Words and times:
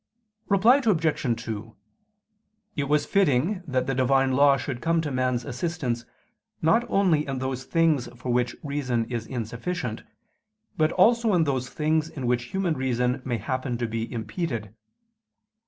Reply 0.49 0.77
Obj. 0.83 1.41
2: 1.43 1.75
It 2.75 2.83
was 2.85 3.05
fitting 3.05 3.61
that 3.67 3.85
the 3.85 3.93
Divine 3.93 4.31
law 4.31 4.57
should 4.57 4.81
come 4.81 4.99
to 5.01 5.11
man's 5.11 5.45
assistance 5.45 6.05
not 6.59 6.89
only 6.89 7.27
in 7.27 7.37
those 7.37 7.65
things 7.65 8.07
for 8.19 8.33
which 8.33 8.55
reason 8.63 9.05
is 9.11 9.27
insufficient, 9.27 10.01
but 10.75 10.91
also 10.93 11.35
in 11.35 11.43
those 11.43 11.69
things 11.69 12.09
in 12.09 12.25
which 12.25 12.45
human 12.45 12.73
reason 12.73 13.21
may 13.23 13.37
happen 13.37 13.77
to 13.77 13.85
be 13.85 14.11
impeded. 14.11 14.73